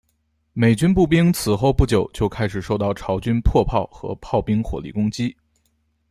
[0.53, 5.37] 美军步兵此后不久就开始受到朝军迫炮和炮兵火力攻击。